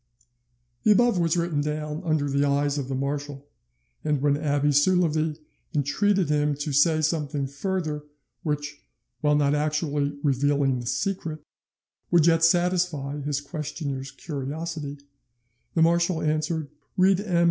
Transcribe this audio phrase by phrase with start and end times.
[0.81, 3.45] The above was written down under the eyes of the marshal,
[4.03, 5.37] and when Abbe Soulavie
[5.75, 8.05] entreated him to say something further
[8.41, 8.81] which,
[9.19, 11.43] while not actually revealing the secret,
[12.09, 14.97] would yet satisfy his questioner's curiosity,
[15.75, 17.39] the marshal answered, "Read M.